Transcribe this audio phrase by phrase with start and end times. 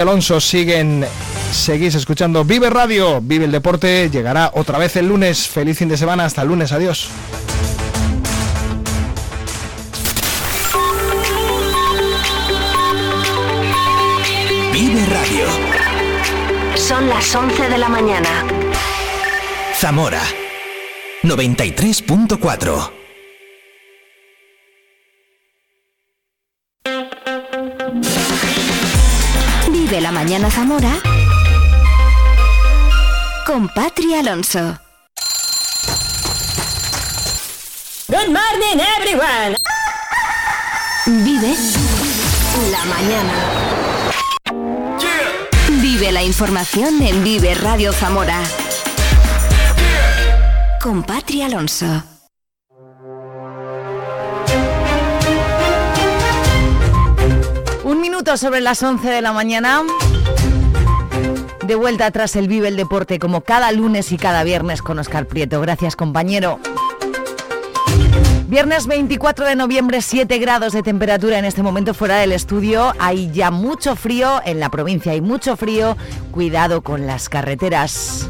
[0.00, 1.04] Alonso siguen,
[1.52, 5.98] seguís escuchando Vive Radio, Vive el Deporte, llegará otra vez el lunes, feliz fin de
[5.98, 7.10] semana, hasta el lunes, adiós.
[14.72, 15.46] Vive Radio.
[16.76, 18.44] Son las 11 de la mañana.
[19.74, 20.22] Zamora
[21.24, 22.99] 93.4.
[30.22, 31.00] mañana Zamora
[33.46, 34.78] con Patri Alonso.
[38.06, 39.56] Good morning, everyone.
[41.24, 41.56] Vive
[42.70, 43.32] la mañana.
[45.80, 48.42] Vive la información en Vive Radio Zamora.
[50.82, 52.04] Con Patri Alonso.
[57.84, 59.82] Un minuto sobre las 11 de la mañana.
[61.70, 65.26] De vuelta tras el Vive el Deporte como cada lunes y cada viernes con Oscar
[65.26, 65.60] Prieto.
[65.60, 66.58] Gracias compañero.
[68.48, 72.92] Viernes 24 de noviembre, 7 grados de temperatura en este momento fuera del estudio.
[72.98, 75.96] Hay ya mucho frío en la provincia, hay mucho frío.
[76.32, 78.28] Cuidado con las carreteras.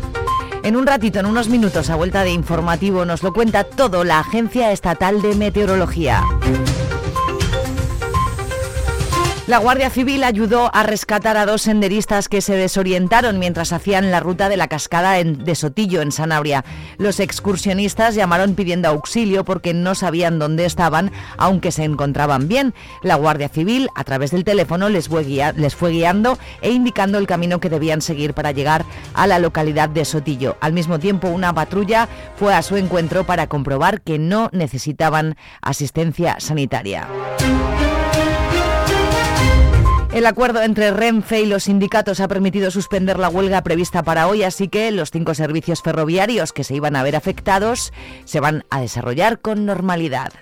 [0.63, 4.19] En un ratito, en unos minutos, a vuelta de informativo, nos lo cuenta todo la
[4.19, 6.25] Agencia Estatal de Meteorología.
[9.51, 14.21] La Guardia Civil ayudó a rescatar a dos senderistas que se desorientaron mientras hacían la
[14.21, 16.65] ruta de la cascada de Sotillo, en Sanabria.
[16.99, 22.75] Los excursionistas llamaron pidiendo auxilio porque no sabían dónde estaban, aunque se encontraban bien.
[23.03, 27.27] La Guardia Civil, a través del teléfono, les fue, les fue guiando e indicando el
[27.27, 30.59] camino que debían seguir para llegar a la localidad de Sotillo.
[30.61, 36.37] Al mismo tiempo, una patrulla fue a su encuentro para comprobar que no necesitaban asistencia
[36.39, 37.09] sanitaria.
[40.13, 44.43] El acuerdo entre Renfe y los sindicatos ha permitido suspender la huelga prevista para hoy,
[44.43, 47.93] así que los cinco servicios ferroviarios que se iban a ver afectados
[48.25, 50.33] se van a desarrollar con normalidad.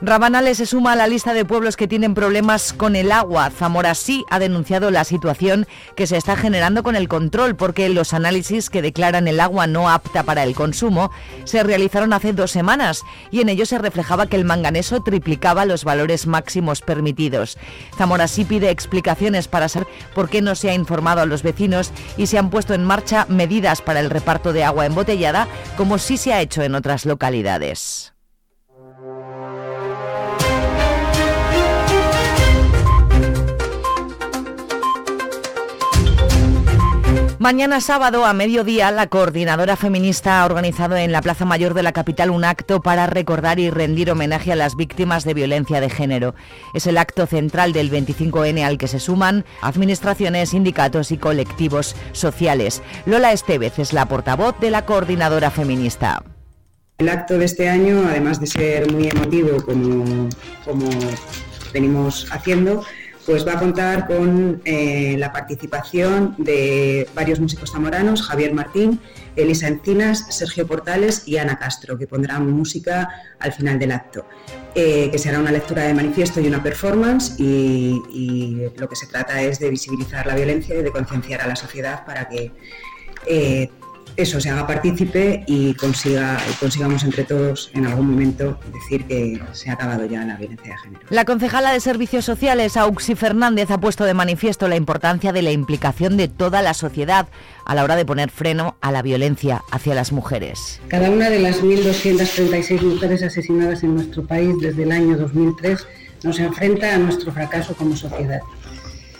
[0.00, 3.50] Rabanales se suma a la lista de pueblos que tienen problemas con el agua.
[3.50, 5.66] Zamora sí ha denunciado la situación
[5.96, 9.90] que se está generando con el control, porque los análisis que declaran el agua no
[9.90, 11.10] apta para el consumo
[11.42, 15.82] se realizaron hace dos semanas y en ellos se reflejaba que el manganeso triplicaba los
[15.82, 17.58] valores máximos permitidos.
[17.96, 21.90] Zamora sí pide explicaciones para saber por qué no se ha informado a los vecinos
[22.16, 26.18] y se han puesto en marcha medidas para el reparto de agua embotellada, como sí
[26.18, 28.12] se ha hecho en otras localidades.
[37.38, 41.92] Mañana sábado a mediodía la coordinadora feminista ha organizado en la Plaza Mayor de la
[41.92, 46.34] capital un acto para recordar y rendir homenaje a las víctimas de violencia de género.
[46.74, 52.82] Es el acto central del 25N al que se suman administraciones, sindicatos y colectivos sociales.
[53.06, 56.24] Lola Estevez es la portavoz de la coordinadora feminista.
[56.98, 60.28] El acto de este año, además de ser muy emotivo como,
[60.64, 60.88] como
[61.72, 62.82] venimos haciendo,
[63.28, 69.00] pues va a contar con eh, la participación de varios músicos zamoranos, Javier Martín,
[69.36, 74.24] Elisa Encinas, Sergio Portales y Ana Castro, que pondrán música al final del acto,
[74.74, 79.42] eh, que será una lectura de manifiesto y una performance y, lo que se trata
[79.42, 82.52] es de visibilizar la violencia y de concienciar a la sociedad para que
[83.26, 83.70] eh,
[84.18, 89.70] eso se haga partícipe y consiga, consigamos entre todos en algún momento decir que se
[89.70, 91.06] ha acabado ya la violencia de género.
[91.10, 95.52] La concejala de Servicios Sociales, Auxi Fernández, ha puesto de manifiesto la importancia de la
[95.52, 97.28] implicación de toda la sociedad
[97.64, 100.80] a la hora de poner freno a la violencia hacia las mujeres.
[100.88, 105.86] Cada una de las 1.236 mujeres asesinadas en nuestro país desde el año 2003
[106.24, 108.40] nos enfrenta a nuestro fracaso como sociedad.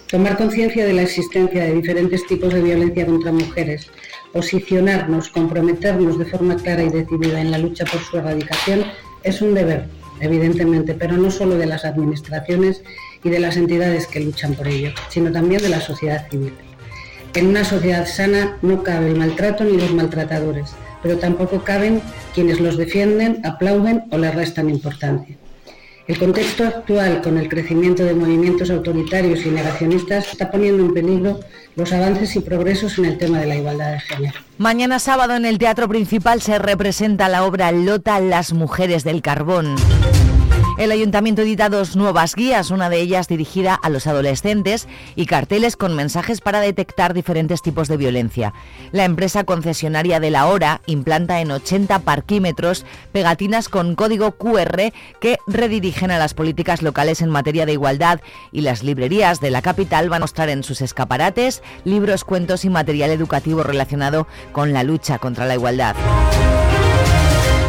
[0.08, 3.88] Tomar conciencia de la existencia de diferentes tipos de violencia contra mujeres
[4.32, 8.84] posicionarnos, comprometernos de forma clara y decidida en la lucha por su erradicación
[9.22, 9.86] es un deber,
[10.20, 12.82] evidentemente, pero no solo de las administraciones
[13.24, 16.52] y de las entidades que luchan por ello, sino también de la sociedad civil.
[17.34, 20.70] En una sociedad sana no cabe el maltrato ni los maltratadores,
[21.02, 22.00] pero tampoco caben
[22.34, 25.36] quienes los defienden, aplauden o les restan importancia.
[26.08, 31.38] El contexto actual, con el crecimiento de movimientos autoritarios y negacionistas, está poniendo en peligro
[31.76, 34.40] los avances y progresos en el tema de la igualdad de género.
[34.56, 39.76] Mañana sábado en el Teatro Principal se representa la obra Lota Las Mujeres del Carbón.
[40.78, 44.86] El ayuntamiento edita dos nuevas guías, una de ellas dirigida a los adolescentes
[45.16, 48.54] y carteles con mensajes para detectar diferentes tipos de violencia.
[48.92, 55.38] La empresa concesionaria de la hora implanta en 80 parquímetros pegatinas con código QR que
[55.48, 58.20] redirigen a las políticas locales en materia de igualdad
[58.52, 62.70] y las librerías de la capital van a mostrar en sus escaparates libros, cuentos y
[62.70, 65.96] material educativo relacionado con la lucha contra la igualdad.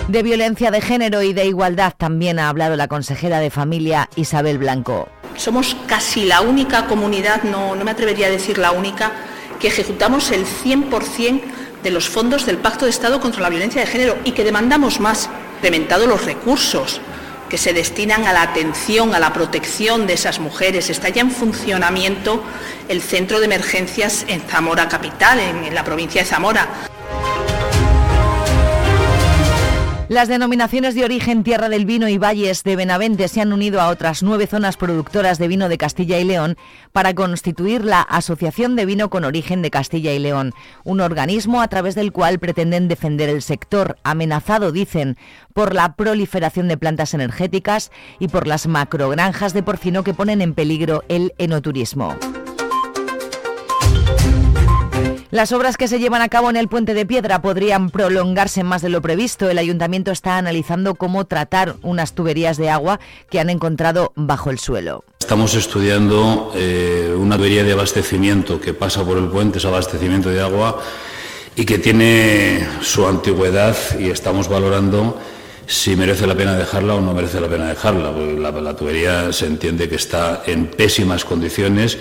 [0.09, 4.57] De violencia de género y de igualdad también ha hablado la consejera de familia Isabel
[4.57, 5.07] Blanco.
[5.37, 9.11] Somos casi la única comunidad, no, no me atrevería a decir la única,
[9.59, 11.41] que ejecutamos el 100%
[11.83, 14.99] de los fondos del Pacto de Estado contra la Violencia de Género y que demandamos
[14.99, 17.01] más, incrementado los recursos
[17.47, 20.89] que se destinan a la atención, a la protección de esas mujeres.
[20.89, 22.43] Está ya en funcionamiento
[22.87, 26.67] el centro de emergencias en Zamora Capital, en la provincia de Zamora.
[30.09, 33.89] Las denominaciones de origen Tierra del Vino y Valles de Benavente se han unido a
[33.89, 36.57] otras nueve zonas productoras de vino de Castilla y León
[36.91, 40.53] para constituir la Asociación de Vino con Origen de Castilla y León,
[40.83, 45.15] un organismo a través del cual pretenden defender el sector amenazado, dicen,
[45.53, 50.55] por la proliferación de plantas energéticas y por las macrogranjas de porcino que ponen en
[50.55, 52.15] peligro el enoturismo.
[55.31, 58.81] Las obras que se llevan a cabo en el puente de piedra podrían prolongarse más
[58.81, 59.47] de lo previsto.
[59.47, 62.99] El ayuntamiento está analizando cómo tratar unas tuberías de agua
[63.29, 65.03] que han encontrado bajo el suelo.
[65.19, 70.41] Estamos estudiando eh, una tubería de abastecimiento que pasa por el puente, es abastecimiento de
[70.41, 70.81] agua
[71.55, 75.19] y que tiene su antigüedad y estamos valorando
[75.67, 78.11] si merece la pena dejarla o no merece la pena dejarla.
[78.11, 81.99] La, la tubería se entiende que está en pésimas condiciones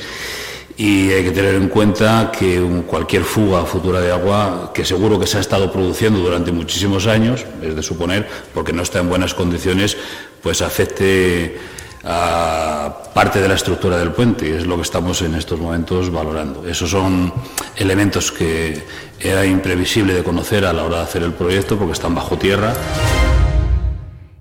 [0.79, 5.27] y hay que tener en cuenta que cualquier fuga futura de agua, que seguro que
[5.27, 9.35] se ha estado produciendo durante muchísimos años, es de suponer, porque no está en buenas
[9.35, 9.97] condiciones,
[10.41, 11.59] pues afecte
[12.05, 16.13] a parte de la estructura del puente y es lo que estamos en estos momentos
[16.13, 16.67] valorando.
[16.69, 17.33] Esos son
[17.75, 18.81] elementos que
[19.19, 22.73] era imprevisible de conocer a la hora de hacer el proyecto porque están bajo tierra.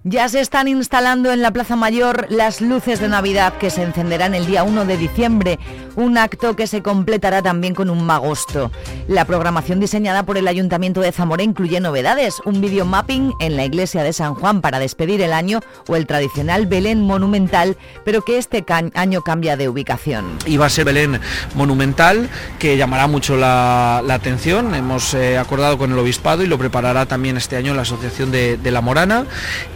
[0.09, 4.35] Ya se están instalando en la Plaza Mayor las luces de Navidad que se encenderán
[4.35, 5.59] el día 1 de diciembre,
[5.97, 8.71] un acto que se completará también con un magosto.
[9.09, 13.65] La programación diseñada por el Ayuntamiento de Zamora incluye novedades, un video mapping en la
[13.65, 15.59] iglesia de San Juan para despedir el año
[15.89, 17.75] o el tradicional Belén monumental,
[18.05, 18.63] pero que este
[18.93, 20.37] año cambia de ubicación.
[20.45, 21.19] Y va a ser Belén
[21.53, 24.73] monumental, que llamará mucho la, la atención.
[24.73, 28.55] Hemos eh, acordado con el Obispado y lo preparará también este año la Asociación de,
[28.55, 29.25] de la Morana.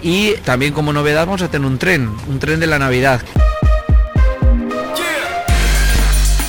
[0.02, 3.22] Y y también como novedad vamos a tener un tren, un tren de la Navidad.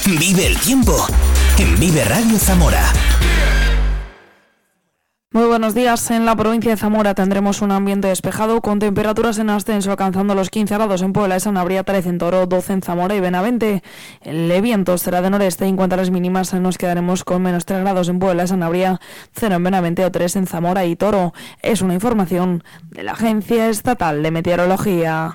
[0.04, 1.06] Vive el tiempo
[1.58, 2.92] en Vive Radio Zamora.
[5.34, 6.10] Muy buenos días.
[6.10, 10.50] En la provincia de Zamora tendremos un ambiente despejado con temperaturas en ascenso alcanzando los
[10.50, 13.82] 15 grados en Puebla, Sanabria 13 en Toro, 12 en Zamora y Benavente.
[14.20, 17.64] El viento será de noreste y en cuanto a las mínimas nos quedaremos con menos
[17.64, 19.00] 3 grados en Puebla, Sanabria
[19.32, 21.32] 0 en Benavente o 3 en Zamora y Toro.
[21.62, 25.34] Es una información de la Agencia Estatal de Meteorología.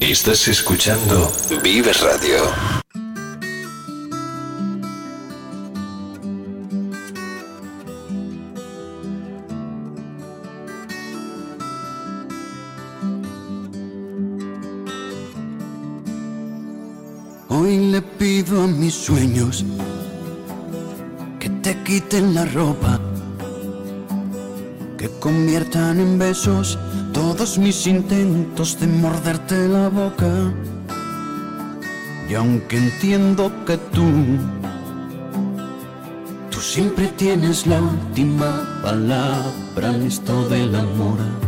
[0.00, 1.32] Estás escuchando
[1.62, 2.42] Vive Radio.
[17.68, 19.62] Hoy le pido a mis sueños
[21.38, 22.98] que te quiten la ropa,
[24.96, 26.78] que conviertan en besos
[27.12, 30.32] todos mis intentos de morderte la boca.
[32.30, 34.08] Y aunque entiendo que tú,
[36.50, 41.47] tú siempre tienes la última palabra en esto del amor.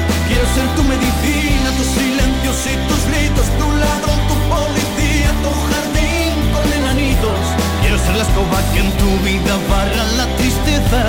[0.31, 6.31] Quiero ser tu medicina, tus silencios y tus gritos, tu ladrón, tu policía, tu jardín
[6.55, 7.41] con enanitos.
[7.81, 11.01] Quiero ser la escoba que en tu vida barra la tristeza.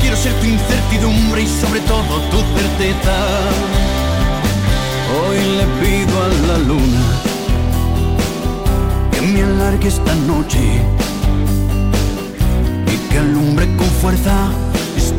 [0.00, 3.14] Quiero ser tu incertidumbre y sobre todo tu certeza.
[5.14, 7.04] Hoy le pido a la luna
[9.12, 10.82] que me alargue esta noche
[12.92, 14.50] y que alumbre con fuerza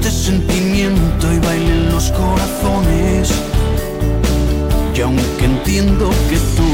[0.07, 3.31] este sentimiento y baile en los corazones.
[4.93, 6.69] Y aunque entiendo que tú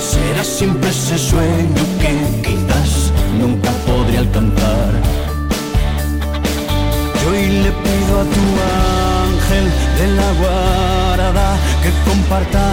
[0.00, 2.12] serás siempre ese sueño que
[2.48, 4.92] quizás nunca podré alcanzar.
[7.20, 8.44] Yo hoy le pido a tu
[9.26, 9.66] ángel
[9.98, 12.64] de la guarda que comparta,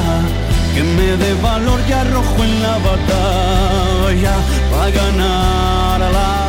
[0.75, 4.36] que me dé valor y arrojo en la batalla
[4.71, 4.89] para.
[4.89, 6.49] Y es que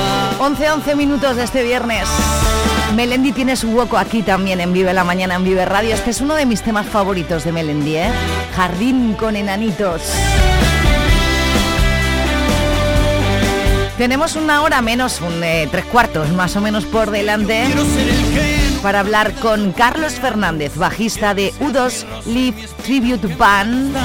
[0.43, 2.07] 11, 11 minutos de este viernes.
[2.95, 5.93] Melendi tiene su hueco aquí también en Vive la Mañana en Vive Radio.
[5.93, 8.11] Este es uno de mis temas favoritos de Melendi, ¿eh?
[8.55, 10.01] Jardín con enanitos.
[13.99, 17.67] Tenemos una hora menos, un, eh, tres cuartos más o menos por delante
[18.81, 23.95] para hablar con Carlos Fernández, bajista de U2 Live Tribute Band,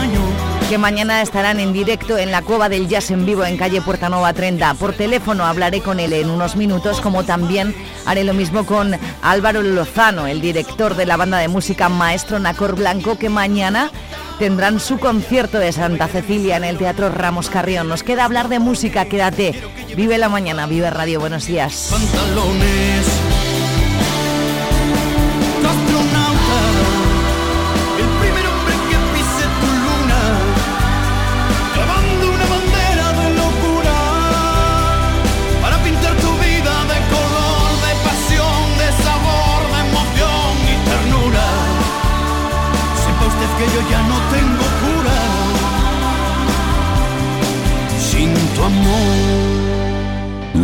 [0.69, 4.09] que mañana estarán en directo en la Cueva del Jazz en vivo en calle Puerta
[4.09, 4.75] Nueva 30.
[4.75, 9.63] Por teléfono hablaré con él en unos minutos, como también haré lo mismo con Álvaro
[9.63, 13.91] Lozano, el director de la banda de música Maestro Nacor Blanco, que mañana
[14.39, 17.89] tendrán su concierto de Santa Cecilia en el Teatro Ramos Carrión.
[17.89, 19.55] Nos queda hablar de música, quédate.
[19.97, 21.91] Vive la mañana, vive Radio, buenos días.
[21.93, 22.86] pantalones.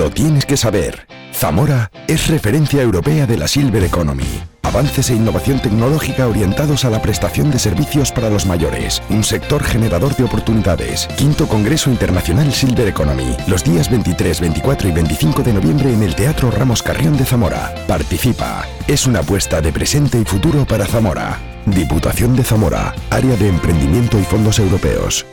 [0.02, 1.06] Lo tienes que saber.
[1.32, 4.42] Zamora es referencia europea de la Silver Economy.
[4.62, 9.00] Avances e innovación tecnológica orientados a la prestación de servicios para los mayores.
[9.10, 11.06] Un sector generador de oportunidades.
[11.16, 13.36] Quinto Congreso Internacional Silver Economy.
[13.46, 17.72] Los días 23, 24 y 25 de noviembre en el Teatro Ramos Carrión de Zamora.
[17.86, 18.66] Participa.
[18.88, 21.38] Es una apuesta de presente y futuro para Zamora.
[21.64, 22.92] Diputación de Zamora.
[23.10, 25.24] Área de Emprendimiento y Fondos Europeos.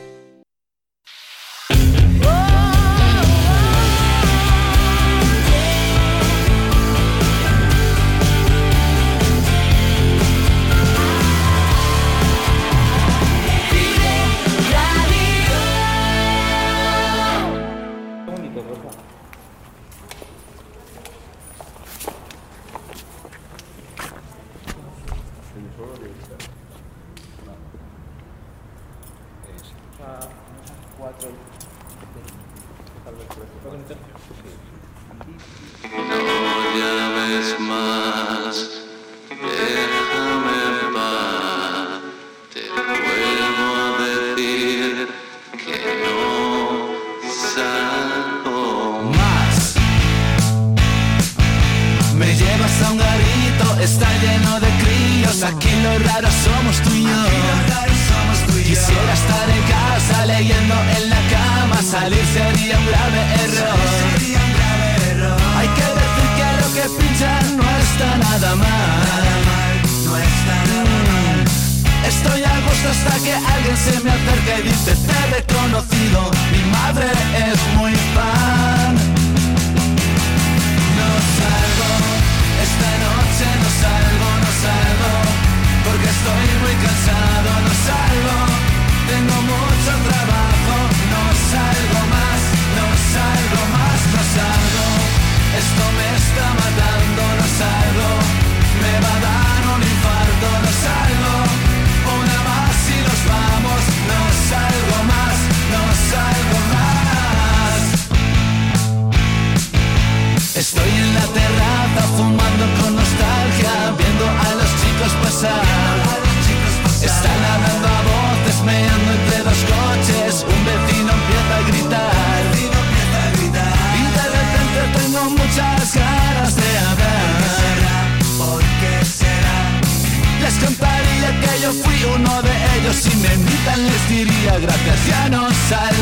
[135.09, 135.98] Ya no salgo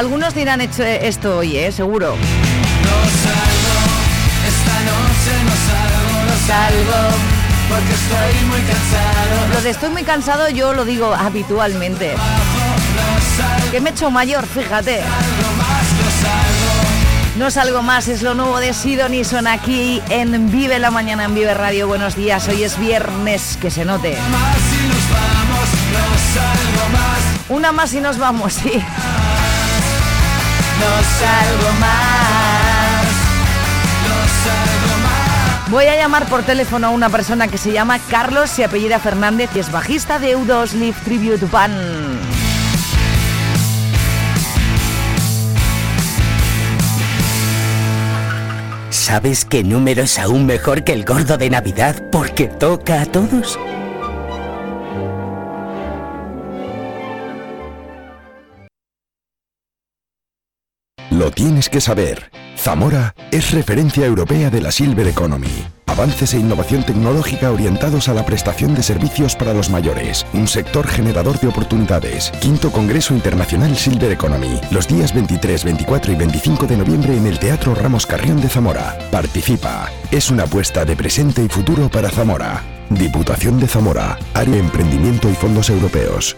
[0.00, 1.70] Algunos dirán hecho esto hoy, ¿eh?
[1.70, 2.16] Seguro.
[9.52, 12.14] No de estoy muy cansado yo lo digo habitualmente.
[13.70, 15.02] Que me he hecho mayor, fíjate.
[17.36, 21.34] No salgo más, es lo nuevo de Sidon son aquí en Vive la Mañana en
[21.34, 21.86] Vive Radio.
[21.86, 24.16] Buenos días, hoy es viernes, que se note.
[27.50, 28.82] Una más y nos vamos, sí.
[30.80, 33.04] No salgo más,
[34.06, 35.70] no salgo más.
[35.70, 39.50] Voy a llamar por teléfono a una persona que se llama Carlos y apellida Fernández
[39.54, 42.20] y es bajista de U2 Live Tribute Band.
[48.90, 53.58] ¿Sabes qué número es aún mejor que el gordo de Navidad porque toca a todos?
[61.20, 62.30] Lo tienes que saber.
[62.56, 65.66] Zamora es referencia europea de la Silver Economy.
[65.84, 70.24] Avances e innovación tecnológica orientados a la prestación de servicios para los mayores.
[70.32, 72.30] Un sector generador de oportunidades.
[72.40, 74.58] Quinto Congreso Internacional Silver Economy.
[74.70, 78.96] Los días 23, 24 y 25 de noviembre en el Teatro Ramos Carrión de Zamora.
[79.10, 79.90] Participa.
[80.10, 82.62] Es una apuesta de presente y futuro para Zamora.
[82.88, 84.18] Diputación de Zamora.
[84.32, 86.34] Área Emprendimiento y Fondos Europeos.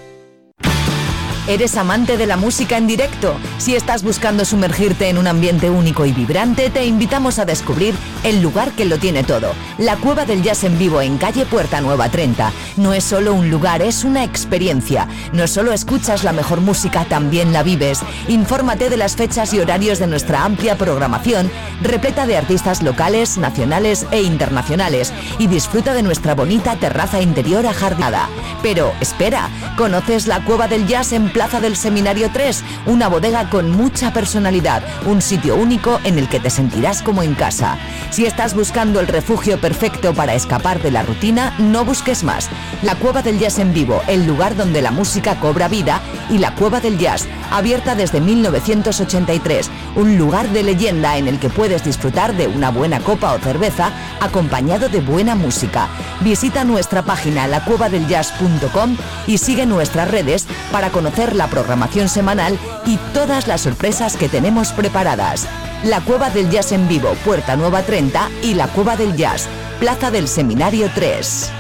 [1.49, 3.35] ¿Eres amante de la música en directo?
[3.59, 8.41] Si estás buscando sumergirte en un ambiente único y vibrante, te invitamos a descubrir el
[8.41, 9.53] lugar que lo tiene todo.
[9.77, 12.53] La Cueva del Jazz en vivo en calle Puerta Nueva 30.
[12.77, 15.09] No es solo un lugar, es una experiencia.
[15.33, 17.99] No solo escuchas la mejor música, también la vives.
[18.29, 21.51] Infórmate de las fechas y horarios de nuestra amplia programación,
[21.83, 25.13] repleta de artistas locales, nacionales e internacionales.
[25.41, 28.29] Y disfruta de nuestra bonita terraza interior ajardinada.
[28.63, 32.63] Pero espera, ¿conoces la Cueva del Jazz en Plaza del Seminario 3?
[32.87, 37.35] Una bodega con mucha personalidad, un sitio único en el que te sentirás como en
[37.35, 37.79] casa.
[38.11, 42.49] Si estás buscando el refugio perfecto para escapar de la rutina, no busques más.
[42.83, 46.55] La Cueva del Jazz en vivo, el lugar donde la música cobra vida, y la
[46.55, 52.35] Cueva del Jazz, abierta desde 1983, un lugar de leyenda en el que puedes disfrutar
[52.35, 53.91] de una buena copa o cerveza
[54.21, 55.89] acompañado de buena música.
[56.21, 63.47] Visita nuestra página lacuevadeljazz.com y sigue nuestras redes para conocer la programación semanal y todas
[63.47, 65.47] las sorpresas que tenemos preparadas.
[65.85, 70.11] La Cueva del Jazz en vivo, Puerta Nueva 30 y la Cueva del Jazz, Plaza
[70.11, 71.53] del Seminario 3.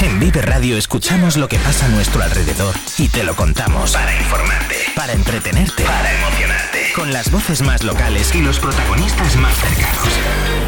[0.00, 3.92] En Vive Radio escuchamos lo que pasa a nuestro alrededor y te lo contamos.
[3.92, 6.92] Para informarte, para entretenerte, para emocionarte.
[6.94, 10.67] Con las voces más locales y los protagonistas más cercanos.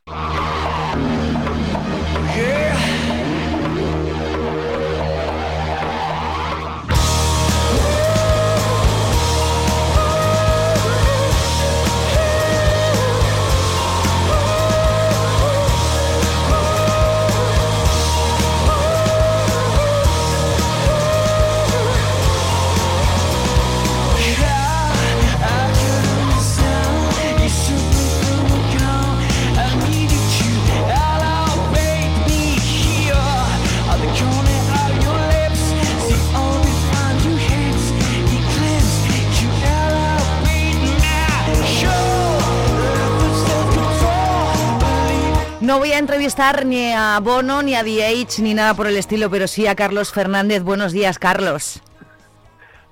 [45.71, 49.29] No voy a entrevistar ni a Bono, ni a DH, ni nada por el estilo,
[49.29, 50.63] pero sí a Carlos Fernández.
[50.63, 51.79] Buenos días, Carlos.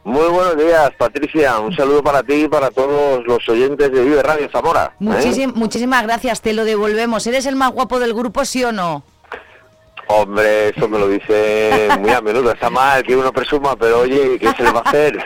[0.06, 1.60] Muy buenos días, Patricia.
[1.60, 4.94] Un saludo para ti y para todos los oyentes de Vive Radio Zamora.
[4.94, 5.04] ¿eh?
[5.04, 7.28] Muchísim- Muchísimas gracias, te lo devolvemos.
[7.28, 9.04] ¿Eres el más guapo del grupo, sí o no?
[10.12, 12.52] Hombre, eso me lo dice muy a menudo.
[12.52, 15.24] Está mal que uno presuma, pero oye, ¿qué se le va a hacer?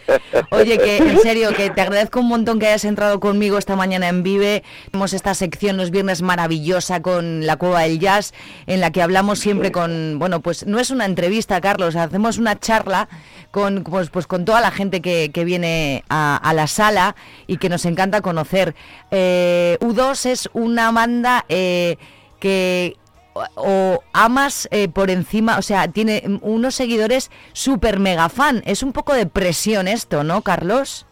[0.50, 4.08] Oye, que en serio, que te agradezco un montón que hayas entrado conmigo esta mañana
[4.08, 4.64] en Vive.
[4.90, 8.32] Tenemos esta sección los viernes maravillosa con la Cueva del Jazz,
[8.66, 12.58] en la que hablamos siempre con, bueno, pues no es una entrevista, Carlos, hacemos una
[12.58, 13.10] charla
[13.50, 17.16] con, pues, pues con toda la gente que, que viene a, a la sala
[17.46, 18.74] y que nos encanta conocer.
[19.10, 21.98] Eh, U2 es una banda eh,
[22.40, 22.96] que
[23.34, 28.62] o- amas eh, por encima, o sea, tiene unos seguidores súper mega fan.
[28.66, 31.06] Es un poco de presión esto, ¿no, Carlos?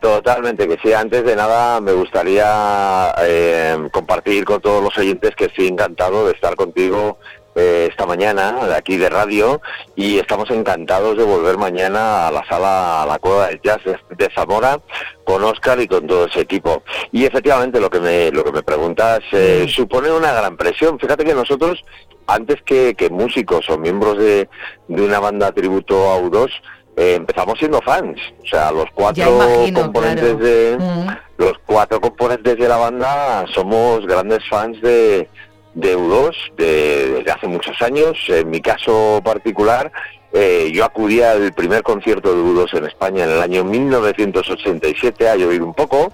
[0.00, 0.92] Totalmente, que sí.
[0.92, 6.32] Antes de nada, me gustaría eh, compartir con todos los oyentes que estoy encantado de
[6.32, 7.18] estar contigo
[7.54, 9.60] eh, esta mañana, de aquí de radio,
[9.94, 13.98] y estamos encantados de volver mañana a la sala, a la Cueva del Jazz de,
[14.16, 14.80] de Zamora,
[15.24, 16.82] con Oscar y con todo ese equipo.
[17.12, 20.98] Y efectivamente, lo que me, lo que me preguntas eh, supone una gran presión.
[20.98, 21.84] Fíjate que nosotros,
[22.26, 24.48] antes que, que músicos o miembros de,
[24.88, 26.50] de una banda tributo a U2,
[26.96, 28.20] eh, empezamos siendo fans.
[28.42, 30.38] O sea, los cuatro imagino, componentes claro.
[30.38, 31.08] de Mm.
[31.38, 35.28] los cuatro componentes de la banda somos grandes fans de,
[35.74, 38.16] de U2 de- desde hace muchos años.
[38.28, 39.90] En mi caso particular,
[40.32, 45.36] eh, yo acudí al primer concierto de U2 en España en el año 1987, ha
[45.36, 46.12] llovido un poco,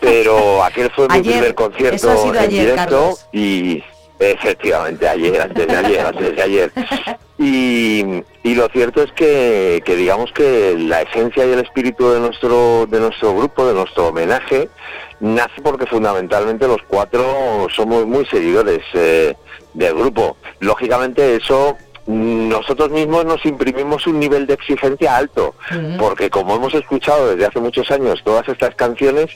[0.00, 3.26] pero aquel fue mi Ayer, primer concierto en ayer, directo Carlos.
[3.32, 3.82] y
[4.18, 6.72] efectivamente ayer, antes de ayer, antes de ayer.
[7.38, 12.20] Y, y lo cierto es que, que digamos que la esencia y el espíritu de
[12.20, 14.68] nuestro de nuestro grupo, de nuestro homenaje,
[15.22, 19.34] nace porque fundamentalmente los cuatro somos muy seguidores eh,
[19.72, 20.36] del grupo.
[20.58, 25.54] Lógicamente eso nosotros mismos nos imprimimos un nivel de exigencia alto,
[26.00, 29.30] porque como hemos escuchado desde hace muchos años todas estas canciones,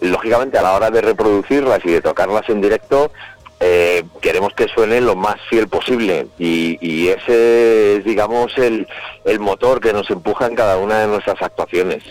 [0.00, 3.12] lógicamente a la hora de reproducirlas y de tocarlas en directo,
[3.60, 8.86] eh, queremos que suene lo más fiel posible y, y ese es, digamos, el,
[9.24, 12.04] el motor que nos empuja en cada una de nuestras actuaciones.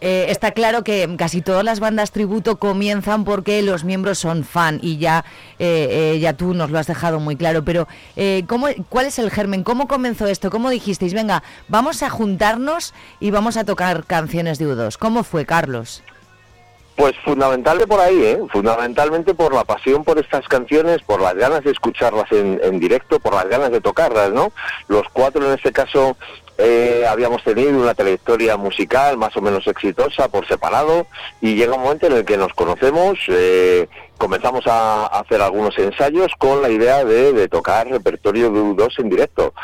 [0.00, 4.78] Eh, está claro que casi todas las bandas tributo comienzan porque los miembros son fan
[4.82, 5.24] y ya,
[5.58, 7.64] eh, eh, ya tú nos lo has dejado muy claro.
[7.64, 9.64] Pero eh, ¿cómo, ¿cuál es el germen?
[9.64, 10.50] ¿Cómo comenzó esto?
[10.50, 14.96] ¿Cómo dijisteis, venga, vamos a juntarnos y vamos a tocar canciones de U2?
[14.96, 16.02] ¿Cómo fue, Carlos?
[16.98, 18.40] Pues fundamentalmente por ahí, ¿eh?
[18.50, 23.20] fundamentalmente por la pasión por estas canciones, por las ganas de escucharlas en, en directo,
[23.20, 24.50] por las ganas de tocarlas, ¿no?
[24.88, 26.16] Los cuatro en este caso
[26.60, 31.06] eh, habíamos tenido una trayectoria musical más o menos exitosa por separado
[31.40, 36.32] y llega un momento en el que nos conocemos, eh, comenzamos a hacer algunos ensayos
[36.36, 39.54] con la idea de, tocar repertorio de U2 en directo.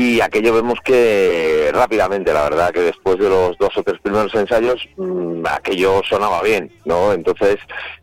[0.00, 4.32] Y aquello vemos que rápidamente, la verdad, que después de los dos o tres primeros
[4.32, 7.12] ensayos, mm, aquello sonaba bien, ¿no?
[7.12, 7.56] Entonces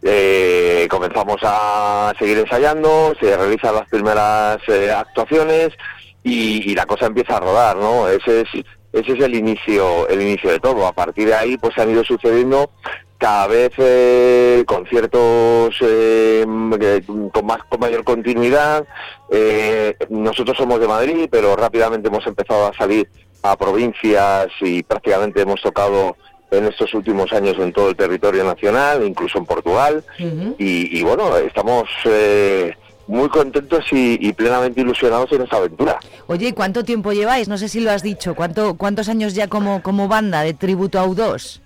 [0.03, 5.69] eh, comenzamos a seguir ensayando, se realizan las primeras eh, actuaciones
[6.21, 8.09] y, la cosa empieza a rodar, ¿no?
[8.09, 8.49] Ese es
[8.91, 10.85] ese es el inicio el inicio de todo.
[10.87, 12.71] A partir de ahí, pues han ido sucediendo
[13.17, 16.45] cada vez eh, conciertos eh,
[17.31, 18.85] con más con mayor continuidad.
[19.31, 23.09] Eh, nosotros somos de Madrid, pero rápidamente hemos empezado a salir
[23.41, 26.15] a provincias y prácticamente hemos tocado
[26.51, 30.03] en estos últimos años en todo el territorio nacional, incluso en Portugal.
[30.17, 32.73] Y, y bueno, estamos eh,
[33.07, 35.99] muy contentos y, y plenamente ilusionados en esta aventura.
[36.27, 37.47] Oye, ¿y cuánto tiempo lleváis?
[37.47, 38.35] No sé si lo has dicho.
[38.35, 41.61] ¿Cuánto, ¿Cuántos años ya como, como banda de tributo a U2?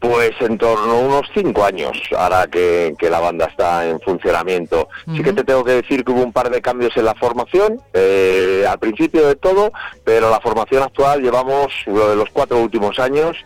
[0.00, 4.88] Pues en torno a unos cinco años, ahora que, que la banda está en funcionamiento.
[5.16, 7.80] Sí que te tengo que decir que hubo un par de cambios en la formación,
[7.92, 9.72] eh, al principio de todo,
[10.04, 13.36] pero la formación actual llevamos lo de los cuatro últimos años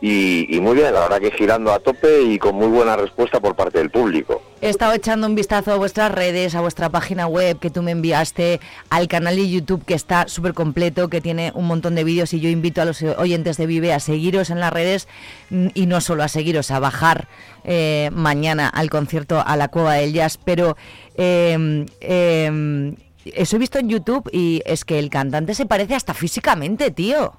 [0.00, 3.40] y, y muy bien, la verdad que girando a tope y con muy buena respuesta
[3.40, 4.42] por parte del público.
[4.62, 7.90] He estado echando un vistazo a vuestras redes, a vuestra página web que tú me
[7.90, 12.32] enviaste, al canal de YouTube que está súper completo, que tiene un montón de vídeos
[12.32, 15.08] y yo invito a los oyentes de Vive a seguiros en las redes
[15.50, 17.28] mm, y no solo a seguiros, a bajar
[17.64, 20.76] eh, mañana al concierto a la Cueva del Jazz, pero
[21.16, 22.94] eh, eh,
[23.26, 27.34] eso he visto en YouTube y es que el cantante se parece hasta físicamente, tío.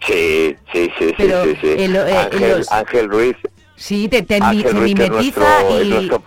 [0.00, 1.68] Sí, sí, sí, sí, Pero sí, sí.
[1.78, 3.36] el- eh, Ángel, los- Ángel Ruiz
[3.76, 5.90] Sí, te, te, Ángel te Ruiz, mimetiza nuestro- es y...
[5.90, 6.22] nuestro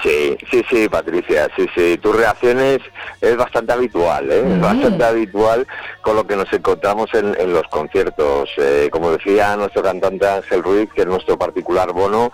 [0.00, 1.98] Sí, sí, sí, Patricia, sí, sí.
[2.00, 2.78] Tus reacciones
[3.20, 4.44] es bastante habitual, ¿eh?
[4.54, 5.66] Es bastante habitual
[6.02, 8.48] con lo que nos encontramos en, en los conciertos.
[8.58, 12.30] Eh, como decía nuestro cantante Ángel Ruiz, que es nuestro particular bono,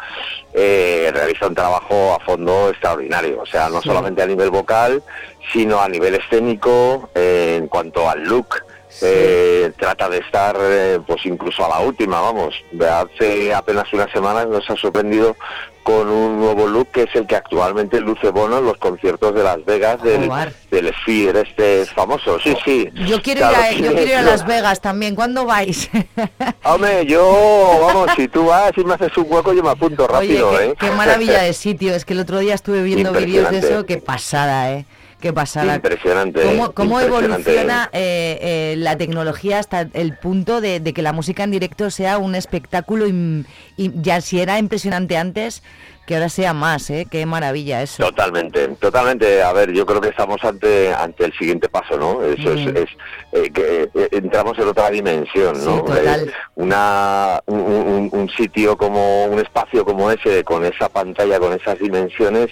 [0.53, 3.41] eh, realiza un trabajo a fondo extraordinario.
[3.41, 3.89] O sea, no Sí.
[3.89, 5.03] solamente a nivel vocal,
[5.51, 8.57] sino a nivel escénico, eh, en cuanto al look.
[9.03, 12.55] Eh, trata de estar eh, pues incluso a la última, vamos.
[12.73, 15.37] De Hace apenas unas semanas nos ha sorprendido
[15.83, 19.43] con un nuevo look que es el que actualmente luce Bono en los conciertos de
[19.43, 20.31] Las Vegas del,
[20.71, 22.39] del Sphere este famoso.
[22.41, 22.89] Sí, sí.
[23.07, 25.15] Yo quiero, Claro, ir a, yo quiero ir a Las Vegas también.
[25.15, 25.91] ¿Cuándo vais?
[26.65, 30.51] Hombre, yo, vamos, si tú vas y me haces un hueco, yo me apunto rápido,
[30.51, 30.75] Oye, qué, ¿eh?
[30.81, 31.95] qué maravilla de sitio.
[31.95, 33.85] Es que el otro día estuve viendo vídeos de eso.
[33.85, 34.87] Qué pasada, ¿eh?
[35.25, 35.77] Qué pasada.
[35.77, 36.43] Impresionante.
[36.43, 37.51] ¿Cómo, cómo impresionante.
[37.51, 41.91] evoluciona eh, eh, la tecnología hasta el punto de, de que la música en directo
[41.91, 43.47] sea un espectáculo y,
[43.79, 45.63] ya si era impresionante antes,
[46.07, 47.07] que ahora sea más, ¿eh?
[47.11, 48.05] Qué maravilla eso.
[48.05, 49.43] Totalmente, totalmente.
[49.43, 52.23] A ver, yo creo que estamos ante ante el siguiente paso, ¿no?
[52.23, 52.77] Eso es, Mm.
[52.77, 52.89] es,
[53.33, 55.77] eh, que eh, entramos en otra dimensión, ¿no?
[55.79, 56.29] Sí, total.
[56.29, 61.55] Eh, una un, un- un sitio como un espacio como ese, con esa pantalla, con
[61.55, 62.51] esas dimensiones.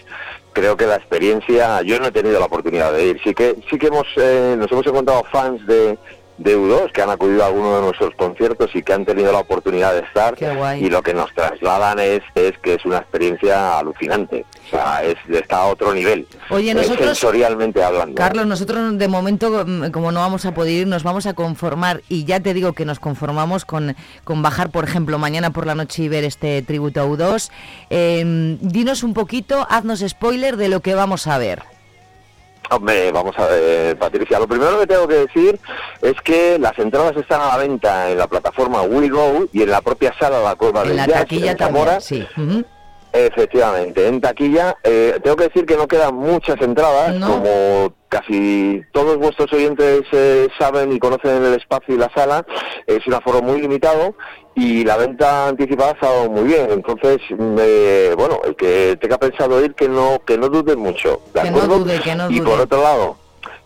[0.52, 3.20] Creo que la experiencia, yo no he tenido la oportunidad de ir.
[3.24, 5.98] Sí que sí que hemos eh, nos hemos encontrado fans de
[6.42, 9.38] de U2 que han acudido a alguno de nuestros conciertos y que han tenido la
[9.38, 10.84] oportunidad de estar Qué guay.
[10.84, 15.16] y lo que nos trasladan es, es que es una experiencia alucinante, o sea, es,
[15.30, 18.14] está a otro nivel, Oye, nosotros- sensorialmente hablando.
[18.14, 22.02] Carlos, nosotros de momento, mm, como no vamos a poder ir, nos vamos a conformar
[22.08, 25.74] y ya te digo que nos conformamos con, con bajar, por ejemplo, mañana por la
[25.74, 27.50] noche y ver este tributo a U2.
[27.90, 31.62] Eh, dinos un poquito, haznos spoiler de lo que vamos a ver.
[32.74, 35.60] Hombre, vamos a ver, Patricia, lo primero que tengo que decir
[36.00, 39.80] es que las entradas están a la venta en la plataforma WeGo y en la
[39.82, 41.98] propia sala La Cueva En del la Jazz, taquilla en Zamora.
[41.98, 42.64] también, sí.
[43.12, 44.76] Efectivamente, en taquilla.
[44.84, 50.46] eh, tengo que decir que no quedan muchas entradas, como casi todos vuestros oyentes eh,
[50.58, 52.44] saben y conocen el espacio y la sala.
[52.86, 54.14] Es un aforo muy limitado
[54.54, 56.68] y la venta anticipada ha estado muy bien.
[56.70, 61.22] Entonces, bueno, el que tenga pensado ir, que no que no dude mucho.
[61.32, 61.78] ¿de Que no acuerdo?
[61.78, 62.50] dude, que no y dude.
[62.50, 63.16] por otro lado,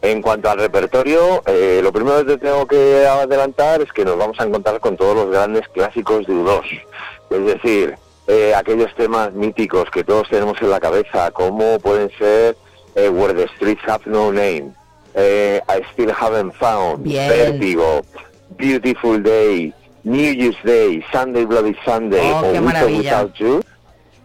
[0.00, 4.38] en cuanto al repertorio, eh, lo primero que tengo que adelantar es que nos vamos
[4.38, 6.62] a encontrar con todos los grandes clásicos de U2.
[7.30, 7.96] Es decir,
[8.28, 12.56] eh, aquellos temas míticos que todos tenemos en la cabeza, como pueden ser
[12.96, 14.72] eh, Where the Streets Have No Name,
[15.14, 17.28] eh, I Still Haven't Found, Bien.
[17.30, 18.02] Vértigo,
[18.56, 19.22] Beautiful.
[19.22, 19.72] Day,
[20.04, 22.30] New Year's Day, Sunday Bloody Sunday.
[22.32, 22.98] Oh, o maravilla.
[23.22, 23.62] Without You.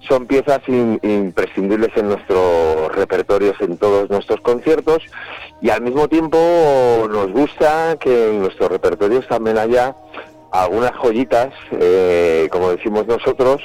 [0.07, 5.03] Son piezas in- imprescindibles en nuestros repertorios, en todos nuestros conciertos,
[5.61, 6.37] y al mismo tiempo
[7.09, 9.95] nos gusta que en nuestros repertorios también haya
[10.51, 13.61] algunas joyitas, eh, como decimos nosotros,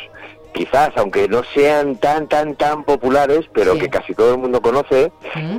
[0.57, 5.12] quizás, aunque no sean tan, tan, tan populares, pero que casi todo el mundo conoce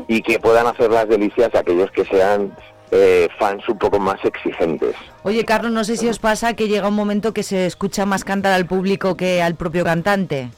[0.08, 2.52] y que puedan hacer las delicias a aquellos que sean
[2.92, 4.96] eh, fans un poco más exigentes.
[5.24, 8.24] Oye, Carlos, no sé si os pasa que llega un momento que se escucha más
[8.24, 10.50] cantar al público que al propio cantante.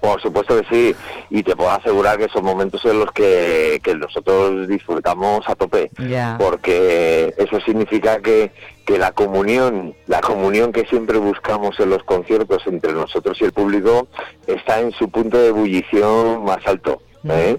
[0.00, 0.96] Por supuesto que sí,
[1.30, 5.90] y te puedo asegurar que son momentos en los que, que nosotros disfrutamos a tope,
[6.38, 8.52] porque eso significa que,
[8.84, 13.52] que la comunión, la comunión que siempre buscamos en los conciertos entre nosotros y el
[13.52, 14.08] público
[14.46, 17.00] está en su punto de ebullición más alto.
[17.26, 17.56] ¿eh?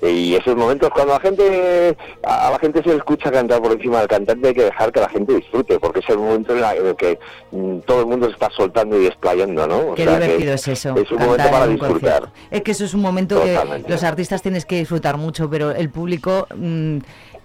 [0.00, 3.98] Y esos momentos cuando la gente a la gente se le escucha cantar por encima
[3.98, 6.76] del cantante hay que dejar que la gente disfrute porque es el momento en, la-
[6.76, 7.18] en el que
[7.50, 9.78] mm, todo el mundo se está soltando y desplayando, ¿no?
[9.78, 10.94] O Qué sea que divertido es eso.
[10.96, 11.98] Es un momento para un disfrutar.
[12.20, 12.30] concierto.
[12.52, 13.86] Es que eso es un momento Totalmente.
[13.86, 16.98] que los artistas tienes que disfrutar mucho, pero el público, mm,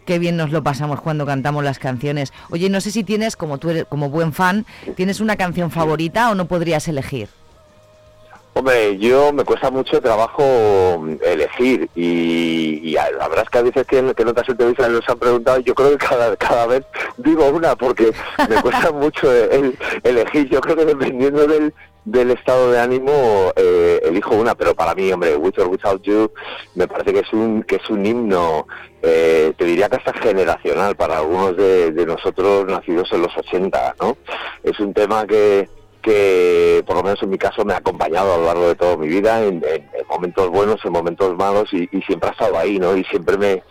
[0.06, 2.34] qué bien nos lo pasamos cuando cantamos las canciones.
[2.50, 6.32] Oye, no sé si tienes, como tú eres, como buen fan, ¿tienes una canción favorita
[6.32, 7.30] o no podrías elegir?
[8.56, 10.44] Hombre, yo me cuesta mucho trabajo
[11.00, 14.90] mm, elegir y, y la verdad es que a veces que, que en otras entrevistas
[14.92, 16.86] nos han preguntado, yo creo que cada, cada vez
[17.18, 18.12] digo una porque
[18.48, 20.50] me cuesta mucho el, elegir.
[20.50, 21.74] Yo creo que dependiendo del,
[22.06, 26.32] del estado de ánimo eh, elijo una, pero para mí, hombre, With or Without You
[26.76, 28.68] me parece que es un que es un himno,
[29.02, 33.96] eh, te diría que hasta generacional para algunos de, de nosotros nacidos en los 80,
[34.02, 34.18] ¿no?
[34.64, 35.70] Es un tema que
[36.02, 38.98] que por lo menos en mi caso me ha acompañado a lo largo de toda
[38.98, 42.58] mi vida en, en- en momentos buenos, en momentos malos y, y siempre ha estado
[42.58, 42.98] ahí, ¿no?
[42.98, 43.64] Y siempre me,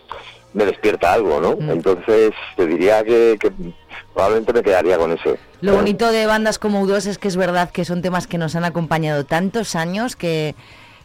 [0.55, 1.51] me despierta algo, ¿no?
[1.71, 3.53] Entonces te diría que, que
[4.13, 5.39] probablemente me quedaría con ese.
[5.61, 8.55] Lo bonito de bandas como U2 es que es verdad que son temas que nos
[8.57, 10.55] han acompañado tantos años que,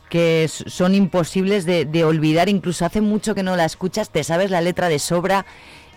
[0.09, 2.49] que son imposibles de, de olvidar.
[2.49, 5.45] Incluso hace mucho que no la escuchas, te sabes la letra de sobra,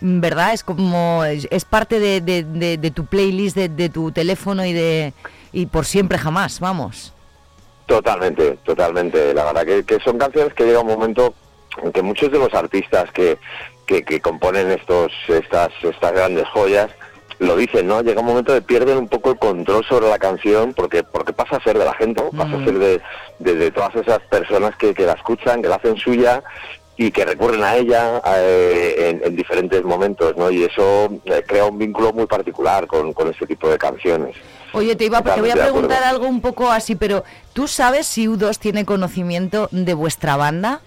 [0.00, 0.52] ¿verdad?
[0.52, 4.72] Es como es, parte de, de- de- de tu playlist, de, de tu teléfono y
[4.72, 5.12] de
[5.52, 7.12] y por siempre jamás, vamos.
[7.86, 9.34] Totalmente, totalmente.
[9.34, 11.34] La verdad que, que son canciones que llega un momento
[11.82, 13.38] en que muchos de los artistas que,
[13.90, 16.90] que, que componen estos estas estas grandes joyas
[17.40, 18.02] lo dicen, ¿no?
[18.02, 21.56] Llega un momento de pierden un poco el control sobre la canción porque porque pasa
[21.56, 22.30] a ser de la gente, ¿no?
[22.30, 23.00] pasa a ser de,
[23.40, 26.42] de, de todas esas personas que, que la escuchan, que la hacen suya
[26.96, 30.50] y que recurren a ella eh, en, en diferentes momentos, ¿no?
[30.50, 34.36] Y eso eh, crea un vínculo muy particular con, con este tipo de canciones.
[34.72, 37.24] Oye, te, iba, te voy a preguntar algo un poco así, pero
[37.54, 40.82] ¿tú sabes si U2 tiene conocimiento de vuestra banda?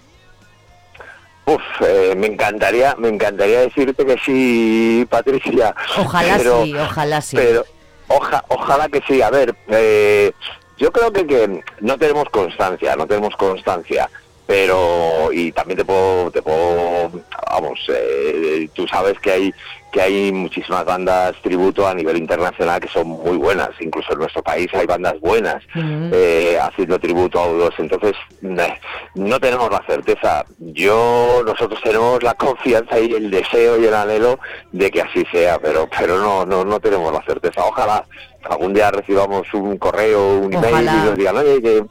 [1.46, 5.74] Uf, eh, me encantaría, me encantaría decirte que sí, Patricia.
[5.98, 7.36] Ojalá pero- sí, ojalá sí.
[7.36, 7.64] Pero
[8.08, 9.20] oja- ojalá que sí.
[9.20, 10.32] A ver, eh,
[10.78, 14.08] yo creo que, que no tenemos constancia, no tenemos constancia.
[14.46, 17.10] Pero y también te puedo, te puedo,
[17.50, 19.54] vamos, eh, tú sabes que hay
[19.94, 23.70] que hay muchísimas bandas tributo a nivel internacional que son muy buenas.
[23.78, 27.74] Incluso en nuestro país hay bandas buenas eh, haciendo tributo a U2.
[27.78, 28.74] Entonces, eh,
[29.14, 30.44] no tenemos la certeza.
[30.58, 34.40] Yo, nosotros tenemos la confianza y el deseo y el anhelo
[34.72, 37.64] de que así sea, pero pero no no, no tenemos la certeza.
[37.64, 38.04] Ojalá
[38.48, 40.92] algún día recibamos un correo, un email Ojalá.
[40.92, 41.84] y nos digan, oye, que,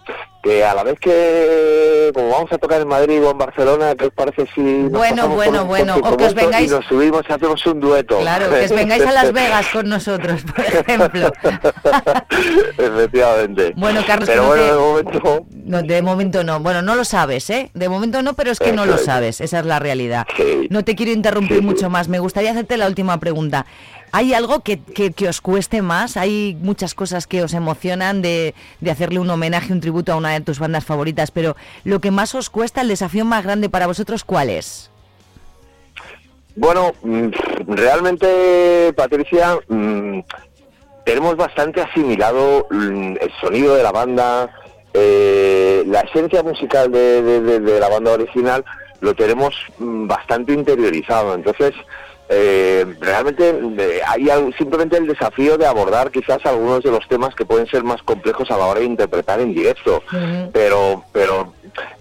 [0.43, 4.05] que a la vez que como vamos a tocar en Madrid o en Barcelona, ¿qué
[4.07, 7.23] os parece si nos Bueno, bueno, bueno, o que os vuestro vengáis- y nos subimos
[7.29, 8.19] y hacemos un dueto?
[8.19, 11.31] Claro, que os vengáis a Las Vegas con nosotros, por ejemplo.
[12.77, 13.73] Efectivamente.
[13.75, 16.59] Bueno, Carlos, pero bueno, de momento No, de momento no.
[16.59, 17.69] Bueno, no lo sabes, ¿eh?
[17.73, 19.05] De momento no, pero es que no lo es.
[19.05, 19.41] sabes.
[19.41, 20.25] Esa es la realidad.
[20.35, 20.67] Sí.
[20.69, 22.07] No te quiero interrumpir mucho más.
[22.07, 23.65] Me gustaría hacerte la última pregunta.
[24.15, 26.17] ¿Hay algo que, que- os cueste más?
[26.17, 30.34] ¿Hay muchas cosas que os emocionan de, de hacerle un homenaje, un tributo a una
[30.34, 31.32] de tus bandas favoritas?
[31.32, 34.91] Pero lo que más os cuesta, el desafío más grande para vosotros, ¿cuál es?
[36.56, 37.30] Bueno, mm,
[37.69, 40.19] realmente, Patricia, mm,
[41.06, 44.52] tenemos bastante asimilado mm, el sonido de la banda,
[44.93, 48.63] eh, la esencia musical de, de- de- la banda original,
[49.02, 51.34] lo tenemos bastante interiorizado.
[51.34, 51.73] Entonces,
[52.33, 57.45] eh, realmente eh, hay simplemente el desafío de abordar quizás algunos de los temas que
[57.45, 60.01] pueden ser más complejos a la hora de interpretar en directo.
[60.51, 61.53] Pero pero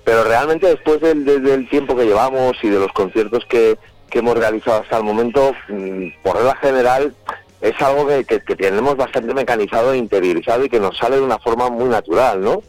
[0.04, 3.78] pero realmente después del, del- tiempo que llevamos y de los conciertos que,
[4.10, 7.14] que hemos realizado hasta el momento, mm, por regla general,
[7.62, 11.22] es algo que, que- que tenemos bastante mecanizado e interiorizado y que nos sale de
[11.22, 12.62] una forma muy natural, ¿no?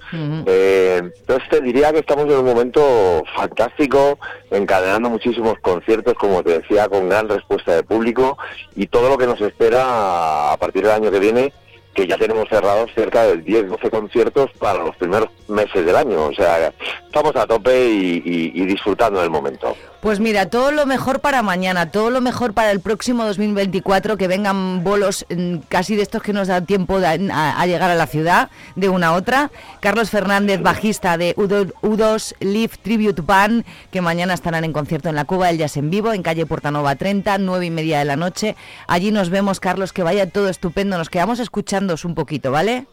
[0.48, 4.20] Eh, entonces te diría que estamos en un momento fantástico,
[4.52, 8.38] encadenando muchísimos conciertos, como te decía, con gran respuesta de público
[8.76, 11.52] y todo lo que nos espera a partir del año que viene,
[11.96, 16.26] que ya tenemos cerrados cerca de 10-12 conciertos para los primeros meses del año.
[16.26, 16.74] O sea,
[17.06, 19.76] estamos a tope y, y- y disfrutando del momento.
[20.04, 24.28] Pues mira, todo lo mejor para mañana, todo lo mejor para el próximo 2024, que
[24.28, 27.96] vengan bolos mm, casi de estos que nos dan tiempo de- a, a llegar a
[27.96, 29.50] la ciudad, de una a otra.
[29.80, 35.16] Carlos Fernández, bajista de U2, U2 Live Tribute Band, que mañana estarán en concierto en
[35.16, 38.18] la Cuba del Jazz en vivo, en calle Portanova 30, nueve y media de la
[38.18, 38.58] noche.
[38.88, 40.98] Allí nos vemos, Carlos, que vaya todo estupendo.
[40.98, 42.88] Nos quedamos escuchándoos un poquito, ¿vale?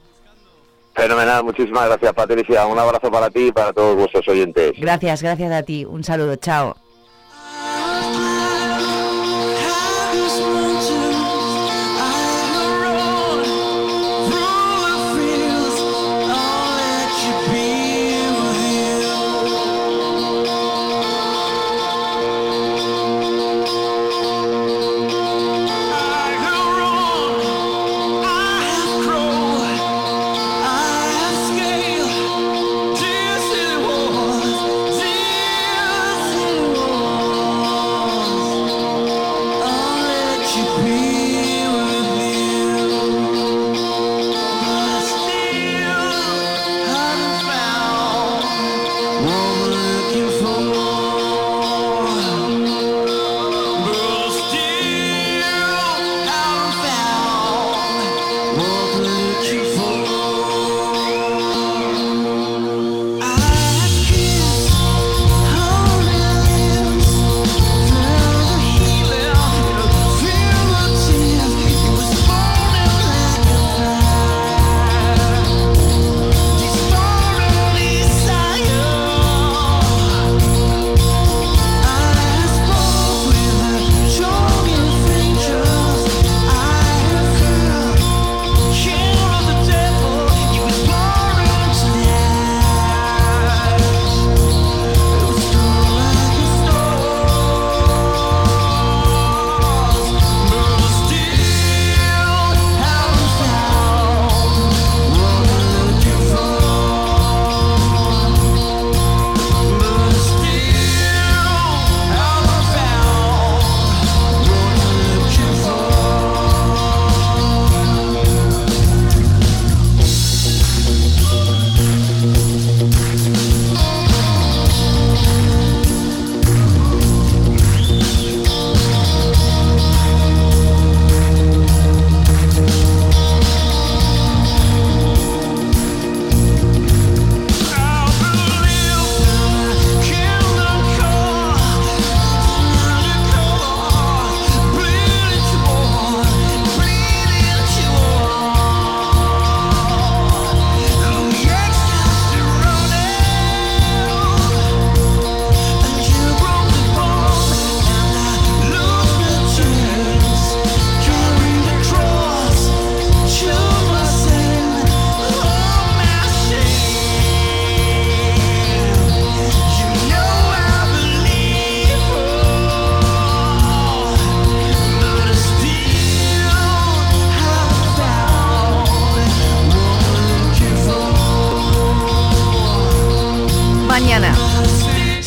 [0.94, 2.66] Fenomenal, muchísimas gracias Patricia.
[2.66, 4.74] Un abrazo para ti y para todos vuestros oyentes.
[4.78, 5.84] Gracias, gracias a ti.
[5.84, 6.76] Un saludo, chao.